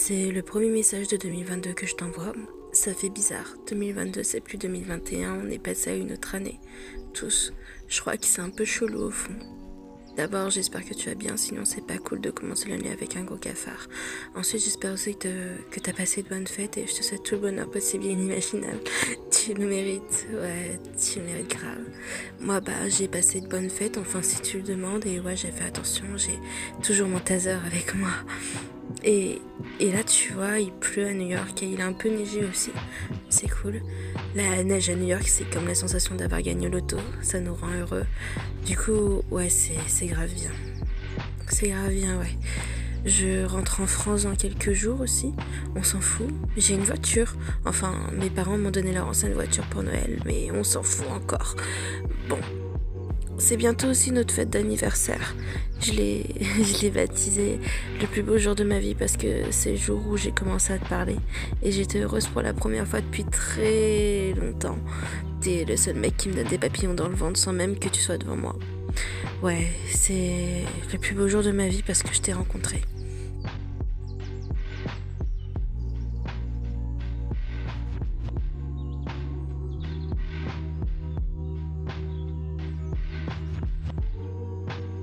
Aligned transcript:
C'est 0.00 0.30
le 0.30 0.42
premier 0.42 0.70
message 0.70 1.08
de 1.08 1.16
2022 1.16 1.72
que 1.72 1.84
je 1.84 1.96
t'envoie. 1.96 2.32
Ça 2.72 2.94
fait 2.94 3.10
bizarre. 3.10 3.56
2022, 3.68 4.22
c'est 4.22 4.40
plus 4.40 4.56
2021. 4.56 5.40
On 5.44 5.50
est 5.50 5.58
passé 5.58 5.90
à 5.90 5.96
une 5.96 6.12
autre 6.12 6.36
année. 6.36 6.60
Tous. 7.12 7.52
Je 7.88 8.00
crois 8.00 8.16
que 8.16 8.24
c'est 8.24 8.40
un 8.40 8.48
peu 8.48 8.64
chelou 8.64 9.02
au 9.02 9.10
fond. 9.10 9.34
D'abord, 10.16 10.50
j'espère 10.50 10.84
que 10.84 10.94
tu 10.94 11.08
vas 11.08 11.16
bien, 11.16 11.36
sinon 11.36 11.64
c'est 11.64 11.84
pas 11.84 11.98
cool 11.98 12.20
de 12.20 12.30
commencer 12.30 12.68
l'année 12.68 12.92
avec 12.92 13.16
un 13.16 13.24
gros 13.24 13.36
cafard. 13.36 13.88
Ensuite, 14.36 14.62
j'espère 14.62 14.94
aussi 14.94 15.16
que, 15.16 15.28
t'as 15.82 15.92
passé 15.92 16.22
de 16.22 16.28
bonnes 16.28 16.46
fêtes 16.46 16.78
et 16.78 16.86
je 16.86 16.94
te 16.94 17.02
souhaite 17.02 17.24
tout 17.24 17.34
le 17.34 17.40
bonheur 17.40 17.68
possible 17.68 18.06
et 18.06 18.10
inimaginable. 18.10 18.80
Tu 19.30 19.54
le 19.54 19.66
mérites, 19.66 20.26
ouais, 20.32 20.78
tu 20.96 21.18
le 21.20 21.24
mérites 21.24 21.50
grave. 21.50 21.84
Moi, 22.40 22.60
bah, 22.60 22.88
j'ai 22.88 23.08
passé 23.08 23.40
de 23.40 23.48
bonnes 23.48 23.70
fêtes, 23.70 23.98
enfin, 23.98 24.22
si 24.22 24.40
tu 24.42 24.58
le 24.58 24.62
demandes, 24.62 25.06
et 25.06 25.20
ouais, 25.20 25.36
j'ai 25.36 25.50
fait 25.50 25.64
attention, 25.64 26.04
j'ai 26.16 26.38
toujours 26.82 27.08
mon 27.08 27.20
taser 27.20 27.50
avec 27.66 27.94
moi. 27.94 28.10
Et, 29.04 29.40
et 29.80 29.92
là, 29.92 30.02
tu 30.02 30.32
vois, 30.32 30.58
il 30.58 30.72
pleut 30.72 31.06
à 31.06 31.12
New 31.12 31.28
York 31.28 31.62
et 31.62 31.66
il 31.66 31.80
a 31.80 31.86
un 31.86 31.92
peu 31.92 32.08
neigé 32.08 32.44
aussi. 32.44 32.70
C'est 33.28 33.48
cool. 33.48 33.80
La 34.34 34.62
neige 34.64 34.90
à 34.90 34.94
New 34.94 35.06
York, 35.06 35.26
c'est 35.26 35.48
comme 35.50 35.66
la 35.66 35.74
sensation 35.74 36.14
d'avoir 36.14 36.42
gagné 36.42 36.66
au 36.66 36.70
loto. 36.70 36.96
Ça 37.22 37.40
nous 37.40 37.54
rend 37.54 37.70
heureux. 37.78 38.06
Du 38.66 38.76
coup, 38.76 39.22
ouais, 39.30 39.48
c'est 39.48 40.06
grave 40.06 40.32
bien. 40.34 40.50
C'est 41.48 41.68
grave 41.68 41.92
bien, 41.92 42.18
ouais. 42.18 42.36
Je 43.04 43.44
rentre 43.44 43.80
en 43.80 43.86
France 43.86 44.24
dans 44.24 44.34
quelques 44.34 44.72
jours 44.72 45.00
aussi. 45.00 45.32
On 45.76 45.82
s'en 45.82 46.00
fout. 46.00 46.28
J'ai 46.56 46.74
une 46.74 46.82
voiture. 46.82 47.36
Enfin, 47.64 47.94
mes 48.12 48.28
parents 48.28 48.58
m'ont 48.58 48.70
donné 48.70 48.92
leur 48.92 49.06
ancienne 49.06 49.34
voiture 49.34 49.64
pour 49.66 49.82
Noël, 49.82 50.20
mais 50.26 50.50
on 50.52 50.64
s'en 50.64 50.82
fout 50.82 51.06
encore. 51.08 51.54
Bon, 52.28 52.38
c'est 53.38 53.56
bientôt 53.56 53.88
aussi 53.88 54.12
notre 54.12 54.34
fête 54.34 54.50
d'anniversaire. 54.50 55.34
Je 55.80 55.92
l'ai, 55.92 56.26
je 56.40 56.82
l'ai 56.82 56.90
baptisé 56.90 57.58
le 58.00 58.06
plus 58.06 58.22
beau 58.22 58.36
jour 58.38 58.54
de 58.54 58.64
ma 58.64 58.78
vie 58.78 58.94
parce 58.94 59.16
que 59.16 59.50
c'est 59.50 59.72
le 59.72 59.76
jour 59.76 60.00
où 60.08 60.16
j'ai 60.16 60.32
commencé 60.32 60.72
à 60.72 60.78
te 60.78 60.88
parler. 60.88 61.16
Et 61.62 61.72
j'étais 61.72 62.00
heureuse 62.00 62.26
pour 62.26 62.42
la 62.42 62.52
première 62.52 62.86
fois 62.86 63.00
depuis 63.00 63.24
très 63.24 64.34
longtemps. 64.34 64.78
T'es 65.40 65.64
le 65.64 65.76
seul 65.76 65.96
mec 65.96 66.16
qui 66.16 66.28
me 66.28 66.34
donne 66.34 66.48
des 66.48 66.58
papillons 66.58 66.94
dans 66.94 67.08
le 67.08 67.14
ventre 67.14 67.38
sans 67.38 67.52
même 67.52 67.78
que 67.78 67.88
tu 67.88 68.00
sois 68.00 68.18
devant 68.18 68.36
moi. 68.36 68.56
Ouais, 69.42 69.68
c'est 69.88 70.64
le 70.92 70.98
plus 70.98 71.14
beau 71.14 71.28
jour 71.28 71.42
de 71.42 71.52
ma 71.52 71.68
vie 71.68 71.82
parce 71.86 72.02
que 72.02 72.12
je 72.12 72.20
t'ai 72.20 72.32
rencontré. 72.32 72.80